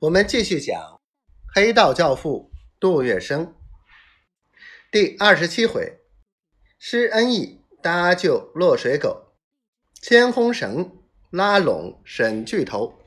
[0.00, 0.78] 我们继续讲
[1.54, 3.54] 《黑道教父》杜月笙
[4.92, 6.00] 第二十七回：
[6.78, 9.32] 施恩义搭救落水狗，
[10.02, 10.98] 牵红绳
[11.30, 12.98] 拉拢沈巨头。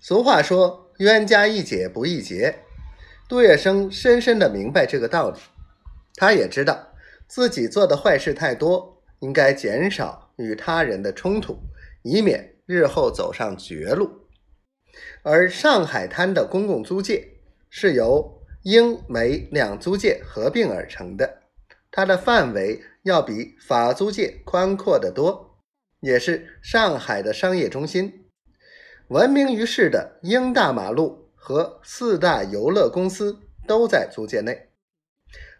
[0.00, 2.60] 俗话说：“冤家宜解不宜结。”
[3.28, 5.38] 杜月笙深深的明白这个道理，
[6.14, 6.94] 他也知道
[7.28, 11.58] 自己做的坏事太多，应该减少与他人的冲突，
[12.02, 14.23] 以免日后走上绝路。
[15.22, 17.28] 而上海滩的公共租界
[17.70, 21.42] 是由英美两租界合并而成的，
[21.90, 25.58] 它的范围要比法租界宽阔得多，
[26.00, 28.26] 也是上海的商业中心。
[29.08, 34.70] 闻名于世的英大马路和四大游乐公司都在租界内，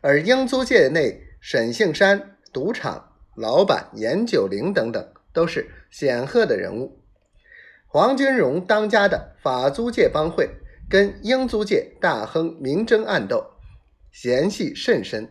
[0.00, 7.03] 而英租界内沈杏山赌场老板严九龄等等都是显赫的人物。
[7.94, 10.50] 黄金荣当家的法租界帮会
[10.90, 13.52] 跟英租界大亨明争暗斗，
[14.10, 15.28] 嫌隙甚深。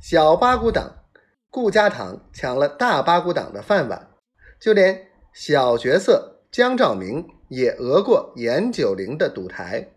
[0.00, 1.06] 小八股党
[1.50, 4.10] 顾家堂抢了大八股党的饭碗，
[4.60, 9.88] 就连小角色江兆明也讹过严九龄的赌台。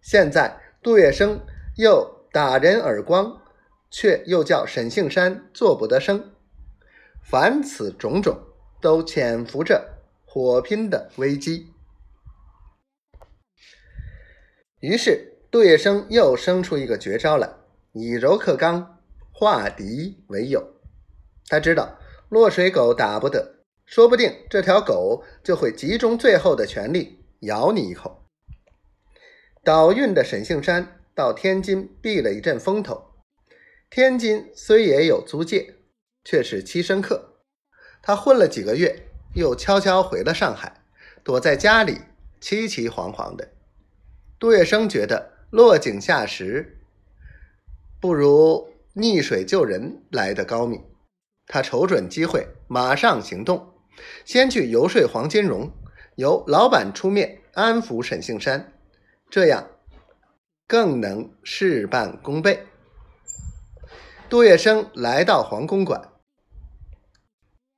[0.00, 1.40] 现在杜月笙
[1.76, 3.42] 又打人耳光，
[3.90, 6.30] 却又叫沈杏山做不得声。
[7.20, 8.38] 凡此种种，
[8.80, 9.95] 都潜伏着。
[10.36, 11.72] 火拼的危机，
[14.80, 17.50] 于是杜月笙又生出一个绝招来，
[17.94, 19.00] 以柔克刚，
[19.32, 20.74] 化敌为友。
[21.48, 21.98] 他知道
[22.28, 28.26] 落水狗打不得，说不定这条狗就会集中最后的全力咬你一口。
[29.64, 33.14] 倒运的沈杏山到天津避了一阵风头。
[33.88, 35.76] 天津虽也有租界，
[36.26, 37.38] 却是栖身客。
[38.02, 39.05] 他混了几个月。
[39.36, 40.80] 又悄悄回了上海，
[41.22, 42.00] 躲在家里
[42.40, 43.50] 凄凄惶惶的。
[44.38, 46.78] 杜月笙觉得落井下石
[48.00, 50.82] 不如溺水救人来的高明，
[51.46, 53.74] 他瞅准机会，马上行动，
[54.24, 55.70] 先去游说黄金荣，
[56.14, 58.72] 由老板出面安抚沈杏山，
[59.28, 59.68] 这样
[60.66, 62.64] 更能事半功倍。
[64.30, 66.08] 杜月笙来到黄公馆，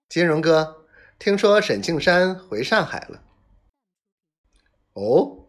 [0.08, 0.77] 金荣哥。
[1.18, 3.22] 听说沈庆山回上海了。
[4.92, 5.48] 哦，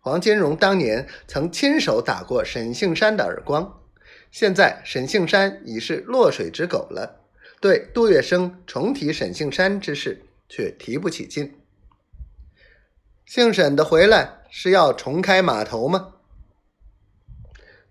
[0.00, 3.82] 黄金荣当年曾亲手打过沈庆山的耳光，
[4.30, 7.20] 现在沈庆山已是落水之狗了，
[7.60, 11.60] 对杜月笙重提沈庆山之事却提不起劲。
[13.26, 16.14] 姓沈的回来是要重开码头吗？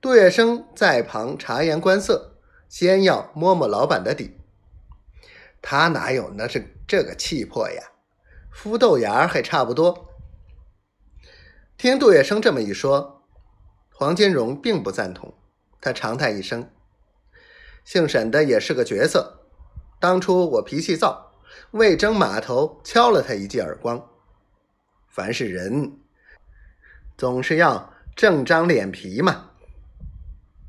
[0.02, 4.41] 杜月笙在旁察言观色，先要摸摸老板的底。
[5.62, 7.84] 他哪有那是这个气魄呀？
[8.54, 10.10] 孵豆芽还差不多。
[11.78, 13.24] 听杜月笙这么一说，
[13.94, 15.34] 黄金荣并不赞同。
[15.80, 16.70] 他长叹一声
[17.86, 19.40] ：“姓沈的也是个角色。
[20.00, 21.32] 当初我脾气躁，
[21.72, 24.10] 为争码头敲了他一记耳光。
[25.08, 26.00] 凡是人，
[27.18, 29.51] 总是要正张脸皮嘛。”